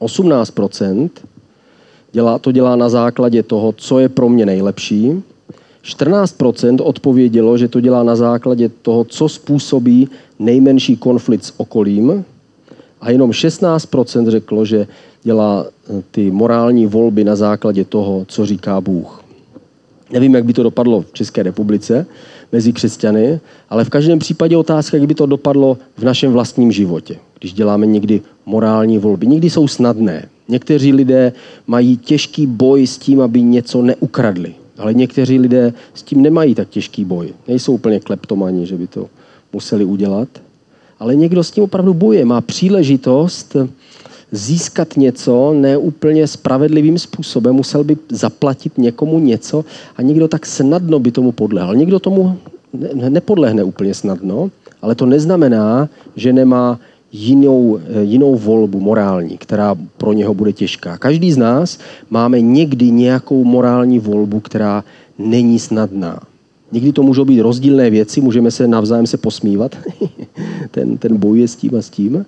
[0.00, 1.10] 18%
[2.12, 5.22] Dělá, to dělá na základě toho, co je pro mě nejlepší.
[5.84, 12.24] 14% odpovědělo, že to dělá na základě toho, co způsobí nejmenší konflikt s okolím.
[13.00, 14.86] A jenom 16% řeklo, že
[15.22, 19.24] dělá eh, ty morální volby na základě toho, co říká Bůh.
[20.12, 22.06] Nevím, jak by to dopadlo v České republice
[22.52, 27.16] mezi křesťany, ale v každém případě otázka, jak by to dopadlo v našem vlastním životě,
[27.38, 29.26] když děláme někdy morální volby.
[29.26, 31.32] Někdy jsou snadné, Někteří lidé
[31.66, 34.54] mají těžký boj s tím, aby něco neukradli.
[34.78, 37.34] Ale někteří lidé s tím nemají tak těžký boj.
[37.48, 39.08] Nejsou úplně kleptomani, že by to
[39.52, 40.28] museli udělat.
[40.98, 42.24] Ale někdo s tím opravdu boje.
[42.24, 43.56] Má příležitost
[44.32, 47.54] získat něco neúplně spravedlivým způsobem.
[47.54, 49.64] Musel by zaplatit někomu něco
[49.96, 51.74] a někdo tak snadno by tomu podlehl.
[51.74, 52.38] Někdo tomu
[53.08, 54.50] nepodlehne úplně snadno,
[54.82, 56.80] ale to neznamená, že nemá
[57.12, 60.98] jinou, eh, jinou volbu morální, která pro něho bude těžká.
[60.98, 61.78] Každý z nás
[62.10, 64.84] máme někdy nějakou morální volbu, která
[65.18, 66.20] není snadná.
[66.72, 69.76] Někdy to můžou být rozdílné věci, můžeme se navzájem se posmívat.
[70.70, 72.24] ten, ten bojuje s tím a s tím.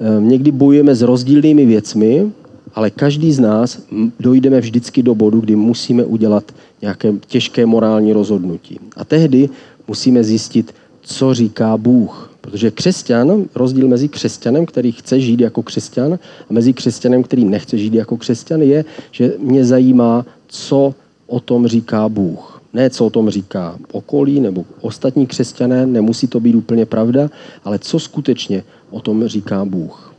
[0.00, 2.30] Ehm, někdy bojujeme s rozdílnými věcmi,
[2.74, 3.82] ale každý z nás
[4.20, 6.44] dojdeme vždycky do bodu, kdy musíme udělat
[6.82, 8.80] nějaké těžké morální rozhodnutí.
[8.96, 9.48] A tehdy
[9.88, 12.30] musíme zjistit, co říká Bůh.
[12.40, 16.12] Protože křesťan, rozdíl mezi křesťanem, který chce žít jako křesťan,
[16.50, 20.94] a mezi křesťanem, který nechce žít jako křesťan, je, že mě zajímá, co
[21.26, 22.62] o tom říká Bůh.
[22.72, 27.30] Ne, co o tom říká okolí nebo ostatní křesťané, nemusí to být úplně pravda,
[27.64, 30.14] ale co skutečně o tom říká Bůh.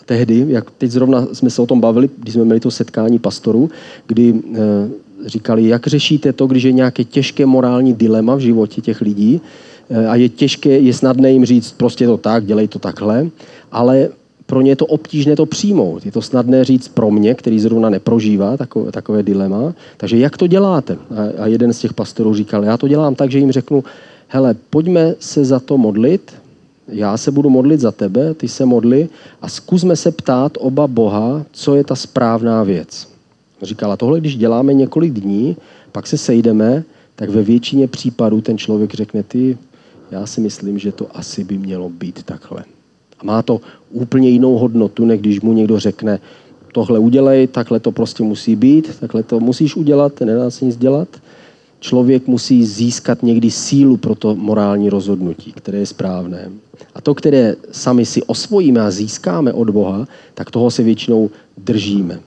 [0.00, 3.18] A tehdy, jak teď zrovna jsme se o tom bavili, když jsme měli to setkání
[3.18, 3.70] pastorů,
[4.06, 4.60] kdy e,
[5.26, 9.40] říkali, jak řešíte to, když je nějaké těžké morální dilema v životě těch lidí,
[9.90, 13.26] Eh, a je těžké, je snadné jim říct, prostě to tak, dělej to takhle,
[13.72, 14.08] ale
[14.46, 16.06] pro ně je to obtížné to přijmout.
[16.06, 19.74] Je to snadné říct pro mě, který zrovna neprožívá takové, takové dilema.
[19.96, 20.94] Takže jak to děláte?
[20.94, 23.84] A, a jeden z těch pastorů říkal, já to dělám tak, že jim řeknu,
[24.28, 26.32] hele, pojďme se za to modlit,
[26.88, 29.08] já se budu modlit za tebe, ty se modli
[29.42, 33.08] a zkusme se ptát oba Boha, co je ta správná věc.
[33.62, 35.56] Říkala, tohle když děláme několik dní,
[35.92, 36.84] pak se sejdeme,
[37.16, 39.58] tak ve většině případů ten člověk řekne, ty,
[40.10, 42.64] já si myslím, že to asi by mělo být takhle.
[43.18, 46.20] A má to úplně jinou hodnotu, než když mu někdo řekne,
[46.72, 51.08] tohle udělej, takhle to prostě musí být, takhle to musíš udělat, nedá se nic dělat.
[51.86, 56.50] Člověk musí získat někdy sílu pro to morální rozhodnutí, které je správné.
[56.94, 62.20] A to, které sami si osvojíme a získáme od Boha, tak toho se většinou držíme.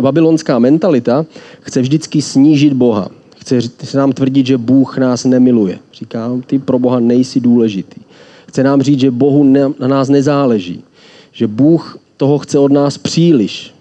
[0.00, 1.26] Babylonská mentalita
[1.60, 3.08] chce vždycky snížit Boha.
[3.38, 5.78] Chce nám tvrdit, že Bůh nás nemiluje.
[5.92, 8.00] Říká, ty pro Boha nejsi důležitý.
[8.48, 9.44] Chce nám říct, že Bohu
[9.78, 10.84] na nás nezáleží.
[11.32, 13.74] Že Bůh toho chce od nás příliš.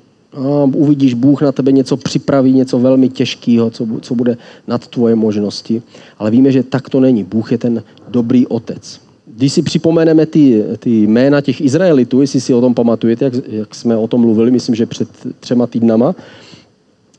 [0.76, 4.38] Uvidíš, Bůh na tebe něco připraví, něco velmi těžkého, co, co bude
[4.68, 5.82] nad tvoje možnosti.
[6.20, 7.24] Ale víme, že tak to není.
[7.24, 9.00] Bůh je ten dobrý otec.
[9.26, 13.76] Když si připomeneme ty, ty jména těch Izraelitů, jestli si o tom pamatujete, jak, jak
[13.76, 15.10] jsme o tom mluvili, myslím, že před
[15.40, 16.16] třema týdnama,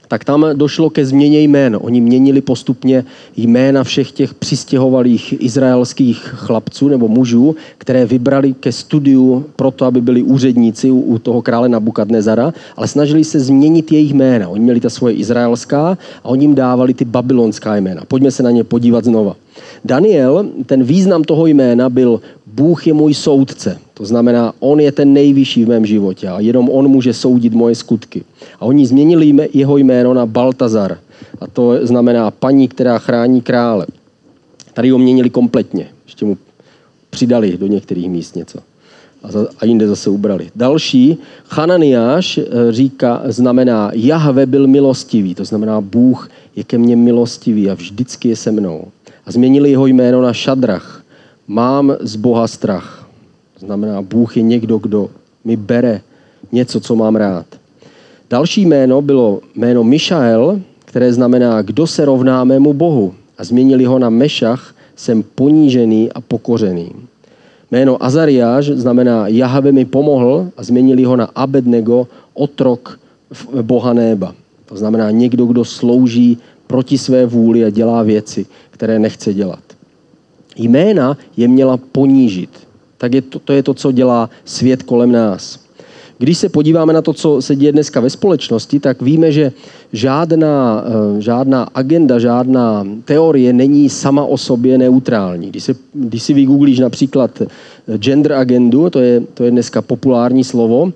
[0.09, 1.79] tak tam došlo ke změně jmén.
[1.81, 3.05] Oni měnili postupně
[3.37, 10.23] jména všech těch přistěhovalých izraelských chlapců nebo mužů, které vybrali ke studiu proto, aby byli
[10.23, 14.49] úředníci u, toho krále Nabukadnezara, ale snažili se změnit jejich jména.
[14.49, 18.03] Oni měli ta svoje izraelská a oni jim dávali ty babylonská jména.
[18.09, 19.37] Pojďme se na ně podívat znova.
[19.85, 22.21] Daniel, ten význam toho jména byl
[22.59, 23.79] Bůh je můj soudce.
[23.95, 27.75] To znamená, on je ten nejvyšší v mém životě a jenom on může soudit moje
[27.75, 28.25] skutky.
[28.61, 30.99] A oni změnili jeho jméno na Baltazar.
[31.41, 33.87] A to znamená paní, která chrání krále.
[34.75, 35.87] Tady ho měnili kompletně.
[36.07, 36.39] Ještě mu
[37.11, 38.59] přidali do některých míst něco.
[39.59, 40.51] A, jinde zase ubrali.
[40.57, 41.19] Další,
[41.49, 47.75] Hananiáš eh, říká, znamená, Jahve byl milostivý, to znamená, Bůh je ke mně milostivý a
[47.75, 48.85] vždycky je se mnou.
[49.27, 50.98] A změnili jeho jméno na Šadrach.
[51.49, 53.09] Mám z Boha strach.
[53.59, 55.11] Znamená, Bůh je někdo, kdo
[55.45, 56.01] mi bere
[56.53, 57.47] něco, co mám rád.
[58.31, 63.15] Další jméno bylo jméno Mišael, které znamená, kdo se rovná mému Bohu.
[63.39, 66.93] A změnili ho na Mešach, jsem ponížený a pokořený.
[67.71, 73.01] Jméno Azariáš znamená, Jahve mi pomohl a změnili ho na Abednego, otrok
[73.63, 74.35] Boha néba.
[74.67, 79.68] To znamená někdo, kdo slouží proti své vůli a dělá věci, které nechce dělat.
[80.59, 82.51] Jména je měla ponížit.
[82.99, 85.69] Tak je to, to je to, co dělá svět kolem nás.
[86.19, 89.53] Když se podíváme na to, co se děje dneska ve společnosti, tak víme, že
[89.93, 95.49] žádná, eh, žádná agenda, žádná teorie není sama o sobě neutrální.
[95.49, 97.43] Když, se, když si vygooglíš například
[97.97, 100.93] gender agendu, to je, to je dneska populární slovo,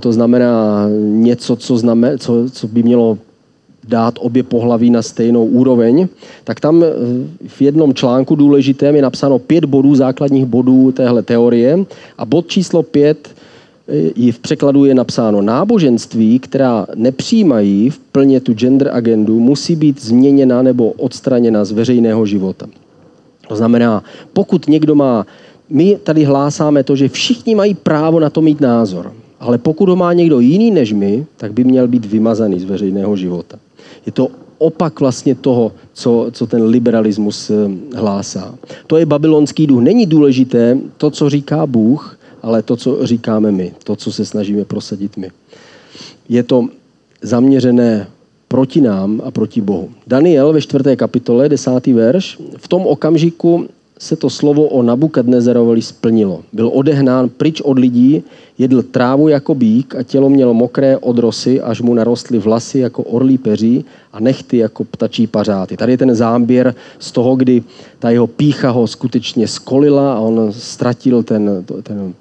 [0.00, 3.18] to znamená něco, co, znamen, co, co by mělo
[3.90, 6.08] dát obě pohlaví na stejnou úroveň,
[6.44, 6.86] tak tam eh,
[7.46, 11.84] v jednom článku důležitém je napsáno pět bodů, základních bodů téhle teorie
[12.18, 13.28] a bod číslo pět
[14.14, 20.02] i v překladu je napsáno náboženství, která nepřijímají v plně tu gender agendu, musí být
[20.02, 22.66] změněna nebo odstraněna z veřejného života.
[23.48, 25.26] To znamená, pokud někdo má,
[25.70, 29.96] my tady hlásáme to, že všichni mají právo na to mít názor, ale pokud ho
[29.96, 33.58] má někdo jiný než my, tak by měl být vymazaný z veřejného života.
[34.06, 37.54] Je to opak vlastně toho, co, co ten liberalismus eh,
[37.96, 38.54] hlásá.
[38.86, 39.82] To je babylonský duch.
[39.82, 44.64] Není důležité to, co říká Bůh, ale to, co říkáme my, to, co se snažíme
[44.64, 45.30] prosadit my.
[46.28, 46.68] Je to
[47.22, 48.06] zaměřené
[48.48, 49.90] proti nám a proti Bohu.
[50.06, 53.68] Daniel ve čtvrté kapitole, desátý verš, v tom okamžiku
[54.00, 56.40] se to slovo o Nabukadnezarovi splnilo.
[56.52, 58.22] Byl odehnán pryč od lidí,
[58.58, 63.02] jedl trávu jako bík a tělo mělo mokré od rosy, až mu narostly vlasy jako
[63.02, 65.76] orlí peří a nechty jako ptačí pařáty.
[65.76, 67.62] Tady je ten záběr z toho, kdy
[67.98, 72.14] ta jeho pícha ho skutečně skolila a on ztratil ten, ten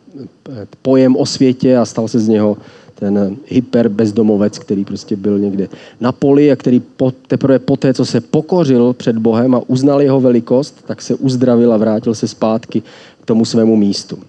[0.81, 2.57] pojem o světě a stal se z něho
[2.99, 5.67] ten hyper bezdomovec, který prostě byl někde
[5.99, 10.21] na poli a který po, teprve poté, co se pokořil před Bohem a uznal jeho
[10.21, 12.83] velikost, tak se uzdravil a vrátil se zpátky
[13.21, 14.19] k tomu svému místu.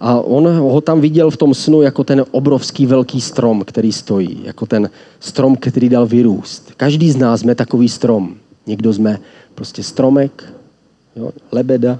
[0.00, 4.40] A on ho tam viděl v tom snu jako ten obrovský velký strom, který stojí,
[4.44, 4.90] jako ten
[5.20, 6.72] strom, který dal vyrůst.
[6.76, 8.34] Každý z nás jsme takový strom.
[8.66, 9.18] Někdo jsme
[9.54, 10.52] prostě stromek,
[11.16, 11.98] jo, lebeda,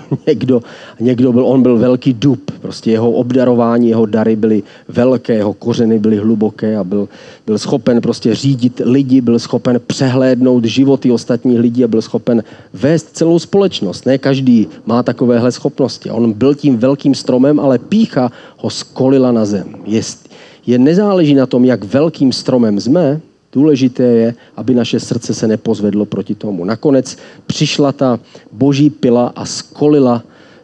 [0.26, 0.62] někdo,
[1.00, 5.98] někdo byl, on byl velký dub, prostě jeho obdarování, jeho dary byly velké, jeho kořeny
[5.98, 7.08] byly hluboké a byl,
[7.46, 13.16] byl schopen prostě řídit lidi, byl schopen přehlédnout životy ostatních lidí a byl schopen vést
[13.16, 14.06] celou společnost.
[14.06, 16.10] Ne každý má takovéhle schopnosti.
[16.10, 19.74] On byl tím velkým stromem, ale pícha ho skolila na zem.
[19.86, 20.00] Je,
[20.66, 23.20] je nezáleží na tom, jak velkým stromem jsme,
[23.52, 26.64] Důležité je, aby naše srdce se nepozvedlo proti tomu.
[26.64, 28.20] Nakonec přišla ta
[28.52, 30.22] boží pila a skolila,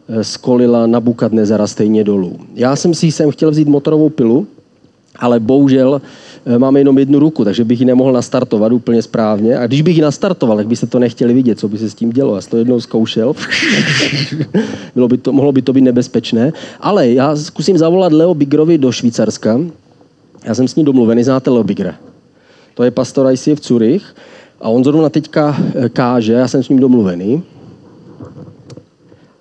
[0.09, 2.39] eh, skolila Nabukadnezara stejně dolů.
[2.55, 4.47] Já jsem si sem chtěl vzít motorovou pilu,
[5.19, 6.01] ale bohužel
[6.45, 9.57] eh, máme jenom jednu ruku, takže bych ji nemohl nastartovat úplně správně.
[9.57, 12.09] A když bych ji nastartoval, tak byste to nechtěli vidět, co by se s tím
[12.09, 12.35] dělo.
[12.35, 13.35] Já jsem to jednou zkoušel.
[14.95, 16.53] Bylo by to, mohlo by to být nebezpečné.
[16.79, 19.59] Ale já zkusím zavolat Leo Bigrovi do Švýcarska.
[20.45, 22.08] Já jsem s ním domluvený, znáte Leo Bigra
[22.79, 24.15] to je pastor ICF Zurich.
[24.55, 27.43] A on zrovna teďka eh, káže, já jsem s ním domluvený.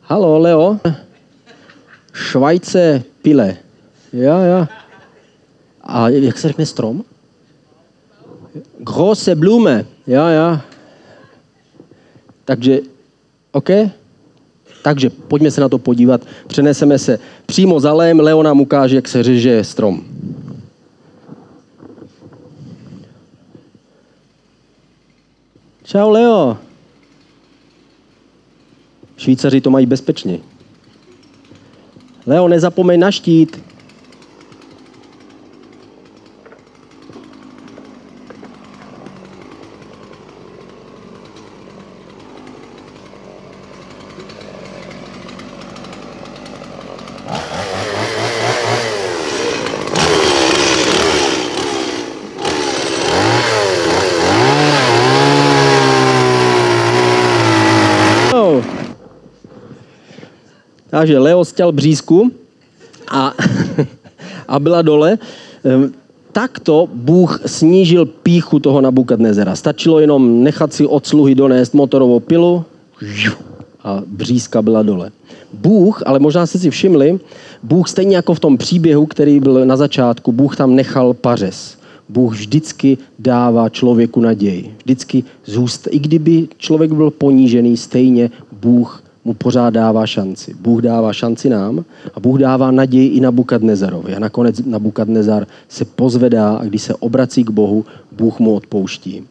[0.02, 0.78] Halo, Leo.
[2.12, 3.56] Švajce pile.
[4.12, 4.68] Ja, ja.
[5.82, 7.04] A jak se řekne strom?
[8.78, 9.86] Große Blume.
[10.06, 10.60] Ja, ja.
[12.44, 12.80] Takže,
[13.52, 13.70] OK?
[14.82, 16.26] Takže pojďme se na to podívat.
[16.46, 18.20] Přeneseme se přímo za lém.
[18.20, 20.17] Leo nám ukáže, jak se řeže strom.
[25.88, 26.56] Čau, Leo.
[29.16, 30.38] Švýcaři to mají bezpečně.
[32.26, 33.62] Leo, nezapomeň na štít.
[60.98, 62.30] Takže Leo stěl břízku
[63.10, 63.34] a,
[64.48, 65.18] a byla dole.
[65.64, 65.92] Ehm,
[66.32, 69.56] takto Bůh snížil píchu toho Nabukadnezera.
[69.56, 72.64] Stačilo jenom nechat si od sluhy donést motorovou pilu
[73.84, 75.10] a břízka byla dole.
[75.52, 77.18] Bůh, ale možná jste si všimli,
[77.62, 81.78] Bůh stejně jako v tom příběhu, který byl na začátku, Bůh tam nechal pařez.
[82.08, 84.74] Bůh vždycky dává člověku naději.
[84.84, 90.54] Vždycky zůst, i kdyby člověk byl ponížený, stejně Bůh mu pořád dává šanci.
[90.60, 94.16] Bůh dává šanci nám a Bůh dává naději i na Bukadnezarovi.
[94.16, 99.22] A nakonec na Bukadnezar se pozvedá a když se obrací k Bohu, Bůh mu odpouští.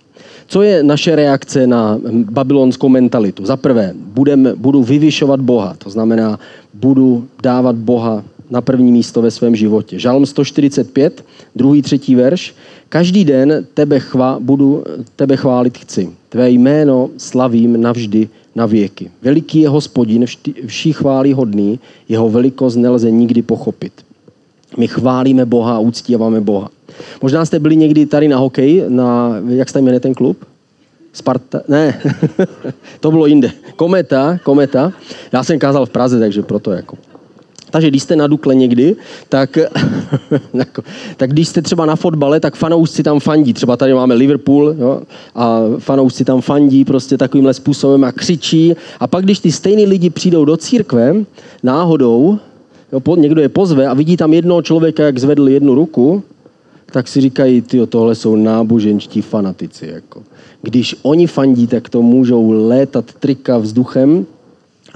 [0.48, 3.46] Co je naše reakce na babylonskou mentalitu?
[3.46, 3.94] Za prvé,
[4.56, 6.40] budu vyvyšovat Boha, to znamená,
[6.74, 10.00] budu dávat Boha na první místo ve svém životě.
[10.00, 12.56] Žalm 145, druhý, třetí verš.
[12.90, 14.84] Každý den tebe, chvá, budu
[15.16, 16.10] tebe chválit chci.
[16.30, 19.12] Tvé jméno slavím navždy na věky.
[19.22, 20.26] Veliký je hospodin,
[20.66, 23.94] vší chválí hodný, jeho velikost nelze nikdy pochopit.
[24.78, 25.80] My chválíme Boha a
[26.42, 26.70] Boha.
[27.22, 30.38] Možná jste byli někdy tady na hokej, na, jak se jmenuje ten klub?
[31.14, 31.62] Sparta?
[31.68, 32.02] Ne,
[33.00, 33.52] to bylo jinde.
[33.76, 34.94] Kometa, Kometa.
[35.34, 36.98] Já jsem kázal v Praze, takže proto jako
[37.78, 38.96] takže když jste na Dukle někdy,
[39.30, 39.58] tak,
[40.54, 40.84] jako,
[41.18, 43.54] tak když jste třeba na fotbale, tak fanoušci tam fandí.
[43.54, 45.02] Třeba tady máme Liverpool jo,
[45.36, 48.74] a fanoušci tam fandí prostě takovýmhle způsobem a křičí.
[49.00, 51.16] A pak, když ty stejný lidi přijdou do církve
[51.64, 52.40] náhodou,
[52.92, 56.24] jo, po, někdo je pozve a vidí tam jednoho člověka, jak zvedl jednu ruku,
[56.92, 59.88] tak si říkají, ty tohle jsou náboženští fanatici.
[59.88, 60.24] Jako.
[60.62, 64.26] Když oni fandí, tak to můžou létat trika vzduchem,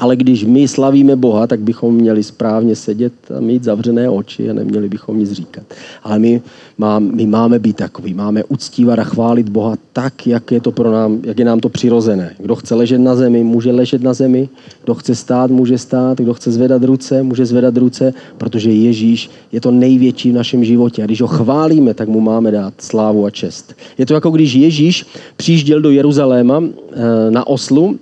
[0.02, 4.54] ale když my slavíme Boha, tak bychom měli správně sedět a mít zavřené oči a
[4.54, 5.64] neměli bychom nic říkat.
[6.04, 6.42] Ale my,
[6.78, 10.92] má, my máme být takový, máme uctívat a chválit Boha tak, jak je, to pro
[10.92, 12.36] nám, jak je nám to přirozené.
[12.38, 14.50] Kdo chce ležet na zemi, může ležet na zemi.
[14.84, 16.18] Kdo chce stát, může stát.
[16.18, 21.04] Kdo chce zvedat ruce, může zvedat ruce, protože Ježíš je to největší v našem životě.
[21.04, 23.76] A když ho chválíme, tak mu máme dát slávu a čest.
[23.98, 25.06] Je to jako když Ježíš
[25.38, 28.00] přijížděl do Jeruzaléma eh, na oslu,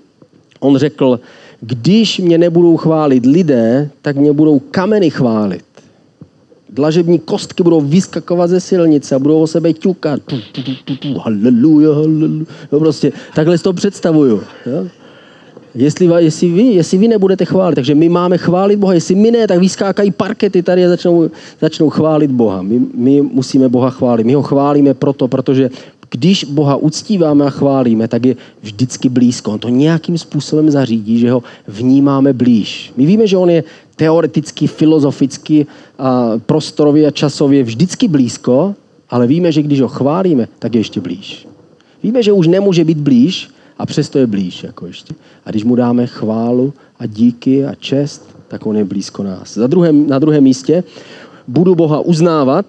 [0.60, 1.20] on řekl,
[1.62, 5.64] když mě nebudou chválit lidé, tak mě budou kameny chválit.
[6.70, 10.22] Dlažební kostky budou vyskakovat ze silnice a budou o sebe ťukat.
[11.20, 12.46] Haleluja, haleluja.
[12.72, 14.42] No prostě takhle si to představuju.
[14.66, 14.88] Jo?
[15.76, 19.48] Jestli, jestli, vy, jestli vy nebudete chválit, takže my máme chválit Boha, jestli my ne,
[19.48, 21.30] tak vyskákají parkety tady a začnou,
[21.62, 22.62] začnou chválit Boha.
[22.62, 24.24] My, my musíme Boha chválit.
[24.24, 25.70] My ho chválíme proto, protože
[26.10, 29.52] když Boha uctíváme a chválíme, tak je vždycky blízko.
[29.52, 32.94] On to nějakým způsobem zařídí, že ho vnímáme blíž.
[32.98, 33.64] My víme, že on je
[33.96, 35.68] teoreticky, filozoficky,
[36.00, 38.76] a prostorově a časově vždycky blízko,
[39.10, 41.48] ale víme, že když ho chválíme, tak je ještě blíž.
[42.04, 43.50] Víme, že už nemůže být blíž,
[43.80, 44.64] a přesto je blíž.
[44.64, 45.14] Jako ještě.
[45.46, 49.54] A když mu dáme chválu a díky a čest, tak on je blízko nás.
[49.54, 50.84] Za druhém, na druhém místě
[51.48, 52.66] budu Boha uznávat,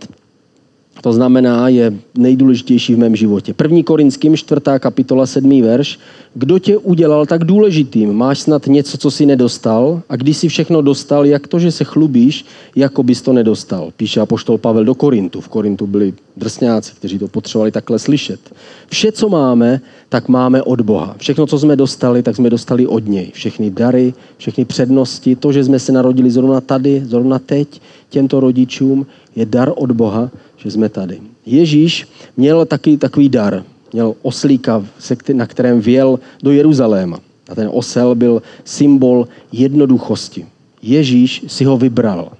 [1.00, 3.54] to znamená, je nejdůležitější v mém životě.
[3.54, 5.98] První Korinským, čtvrtá kapitola, sedmý verš.
[6.34, 8.12] Kdo tě udělal tak důležitým?
[8.12, 10.02] Máš snad něco, co si nedostal?
[10.08, 12.44] A když si všechno dostal, jak to, že se chlubíš,
[12.76, 13.92] jako bys to nedostal?
[13.96, 15.40] Píše apoštol Pavel do Korintu.
[15.40, 18.40] V Korintu byli drsňáci, kteří to potřebovali takhle slyšet.
[18.88, 21.14] Vše, co máme, tak máme od Boha.
[21.18, 23.30] Všechno, co jsme dostali, tak jsme dostali od něj.
[23.34, 27.80] Všechny dary, všechny přednosti, to, že jsme se narodili zrovna tady, zrovna teď,
[28.10, 30.30] těmto rodičům, je dar od Boha,
[30.62, 31.20] že jsme tady.
[31.46, 33.64] Ježíš měl taky takový dar.
[33.92, 34.86] Měl oslíka,
[35.32, 37.18] na kterém věl do Jeruzaléma.
[37.48, 40.46] A ten osel byl symbol jednoduchosti.
[40.82, 42.32] Ježíš si ho vybral.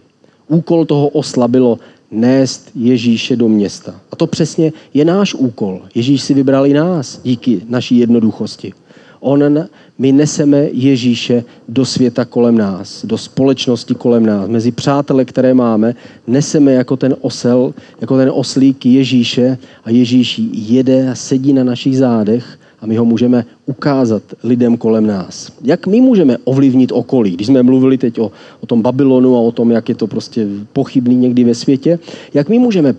[0.49, 1.79] Úkol toho osla bylo
[2.11, 4.01] nést Ježíše do města.
[4.13, 5.81] A to přesně je náš úkol.
[5.95, 8.73] Ježíš si vybral i nás díky naší jednoduchosti.
[9.21, 9.69] On,
[9.99, 15.95] my neseme Ježíše do světa kolem nás, do společnosti kolem nás, mezi přátele, které máme,
[16.27, 21.99] neseme jako ten osel, jako ten oslík Ježíše a Ježíš jede a sedí na našich
[21.99, 25.53] zádech a my ho můžeme ukázat lidem kolem nás.
[25.63, 27.31] Jak my můžeme ovlivnit okolí?
[27.31, 30.47] Když jsme mluvili teď o, o tom Babylonu a o tom, jak je to prostě
[30.73, 31.99] pochybný někdy ve světě,
[32.35, 32.95] jak my můžeme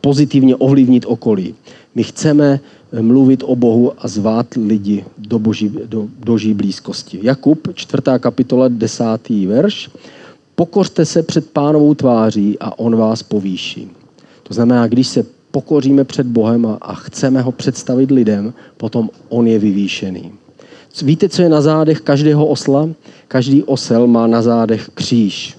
[0.00, 1.54] pozitivně ovlivnit okolí?
[1.94, 2.60] My chceme
[3.00, 7.18] mluvit o Bohu a zvát lidi do boží, do boží blízkosti.
[7.22, 9.90] Jakub, čtvrtá kapitola, desátý verš.
[10.54, 13.90] Pokořte se před pánovou tváří a on vás povýší.
[14.42, 19.46] To znamená, když se pokoříme před Bohem a, a chceme ho představit lidem, potom on
[19.46, 20.32] je vyvýšený.
[21.02, 22.88] Víte, co je na zádech každého osla?
[23.28, 25.58] Každý osel má na zádech kříž.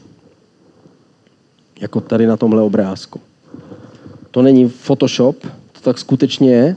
[1.82, 3.20] Jako tady na tomhle obrázku.
[4.32, 5.38] To není Photoshop,
[5.72, 6.76] to tak skutečně je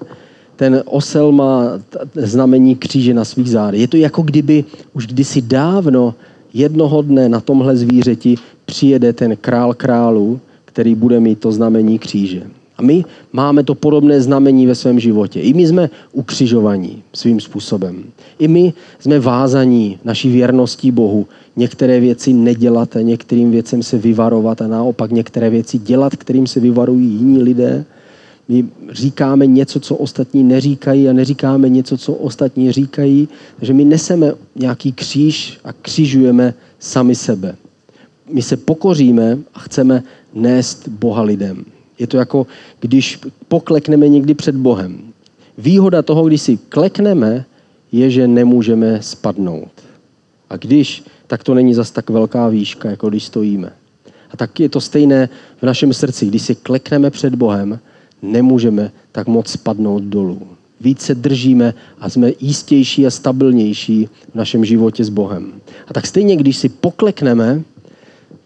[0.58, 1.78] ten osel má
[2.14, 3.80] znamení kříže na svých zádech.
[3.80, 6.14] Je to jako kdyby už kdysi dávno
[6.54, 8.34] jednoho dne na tomhle zvířeti
[8.66, 12.42] přijede ten král králů, který bude mít to znamení kříže.
[12.78, 15.40] A my máme to podobné znamení ve svém životě.
[15.40, 18.04] I my jsme ukřižovaní svým způsobem.
[18.38, 21.26] I my jsme vázaní naší věrností Bohu.
[21.56, 26.60] Některé věci nedělat a některým věcem se vyvarovat a naopak některé věci dělat, kterým se
[26.60, 27.84] vyvarují jiní lidé.
[28.48, 33.28] My říkáme něco, co ostatní neříkají a neříkáme něco, co ostatní říkají.
[33.56, 37.56] Takže my neseme nějaký kříž a křižujeme sami sebe.
[38.32, 40.02] My se pokoříme a chceme
[40.34, 41.64] nést Boha lidem.
[41.98, 42.46] Je to jako,
[42.80, 45.00] když poklekneme někdy před Bohem.
[45.58, 47.44] Výhoda toho, když si klekneme,
[47.92, 49.70] je, že nemůžeme spadnout.
[50.50, 53.72] A když, tak to není zas tak velká výška, jako když stojíme.
[54.30, 55.28] A tak je to stejné
[55.60, 56.26] v našem srdci.
[56.26, 57.78] Když si klekneme před Bohem,
[58.22, 60.42] nemůžeme tak moc spadnout dolů.
[60.80, 65.52] Více držíme a jsme jistější a stabilnější v našem životě s Bohem.
[65.88, 67.62] A tak stejně, když si poklekneme,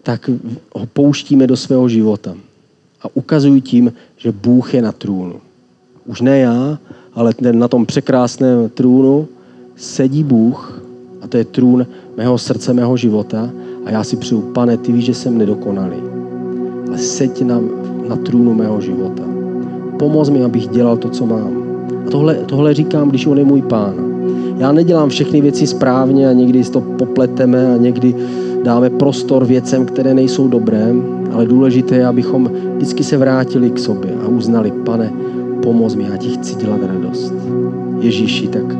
[0.03, 0.29] tak
[0.75, 2.35] ho pouštíme do svého života.
[3.01, 5.35] A ukazují tím, že Bůh je na trůnu.
[6.05, 6.79] Už ne já,
[7.13, 9.27] ale na tom překrásném trůnu
[9.75, 10.83] sedí Bůh
[11.21, 13.49] a to je trůn mého srdce, mého života.
[13.85, 15.97] A já si přeju, pane, ty víš, že jsem nedokonalý.
[16.87, 17.61] Ale seď na,
[18.07, 19.33] na trůnu mého života
[20.03, 21.63] pomoz mi, abych dělal to, co mám.
[22.07, 23.95] A tohle, tohle říkám, když on je můj pán.
[24.57, 28.15] Já nedělám všechny věci správně a někdy to popleteme a někdy
[28.63, 30.93] dáme prostor věcem, které nejsou dobré,
[31.31, 35.13] ale důležité je, abychom vždycky se vrátili k sobě a uznali, pane,
[35.63, 37.33] pomoz mi, já ti chci dělat radost.
[37.99, 38.75] Ježíši, tak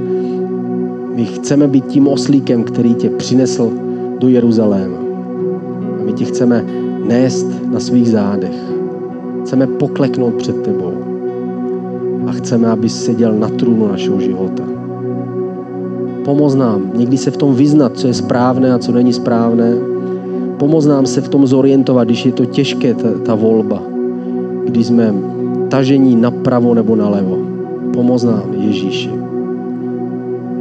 [1.16, 3.72] my chceme být tím oslíkem, který tě přinesl
[4.20, 4.98] do Jeruzaléma.
[6.00, 6.66] A my ti chceme
[7.08, 8.56] nést na svých zádech.
[9.44, 11.13] Chceme pokleknout před tebou
[12.34, 14.64] chceme, aby seděl na trůnu našeho života.
[16.26, 19.74] Pomoz nám někdy se v tom vyznat, co je správné a co není správné.
[20.58, 23.84] Pomoz nám se v tom zorientovat, když je to těžké, ta, ta volba.
[24.66, 25.14] Když jsme
[25.70, 27.38] tažení napravo nebo nalevo.
[27.94, 29.10] Pomoz nám, Ježíši.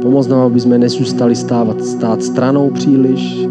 [0.01, 3.47] Pomoz nám, aby jsme nesustali stávat, stát stranou příliš,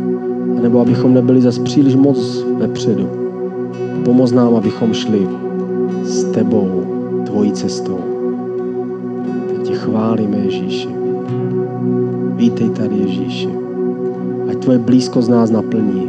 [0.62, 3.08] nebo abychom nebyli zas příliš moc vepředu.
[4.04, 5.28] Pomoz nám, abychom šli
[6.04, 6.84] s tebou,
[7.26, 8.11] tvojí cestou.
[9.92, 10.88] Chválíme, Ježíši.
[12.36, 13.48] Vítej tady, Ježíši.
[14.50, 16.08] Ať tvoje blízkost nás naplní.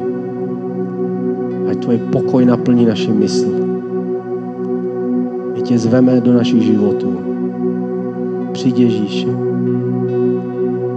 [1.71, 3.51] Ať tvoje pokoj naplní naši mysl.
[5.55, 7.13] My tě zveme do našich životů.
[8.51, 9.27] Přijď Ježíši.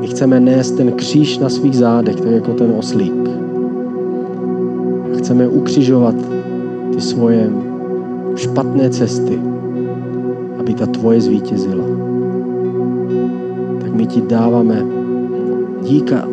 [0.00, 3.28] My chceme nést ten kříž na svých zádech, tak jako ten oslík.
[5.12, 6.14] A chceme ukřižovat
[6.94, 7.50] ty svoje
[8.36, 9.40] špatné cesty,
[10.58, 11.95] aby ta tvoje zvítězila.
[14.08, 14.86] Ti dáváme
[15.82, 16.28] díka,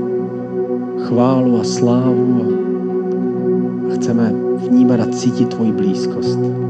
[1.00, 2.54] chválu a slávu
[3.92, 4.34] a chceme
[4.68, 6.63] vnímat a cítit tvoji blízkost.